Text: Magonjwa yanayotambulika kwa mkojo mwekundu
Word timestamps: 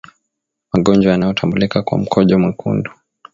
Magonjwa 0.71 1.11
yanayotambulika 1.11 1.83
kwa 1.83 1.97
mkojo 1.97 2.39
mwekundu 2.39 2.91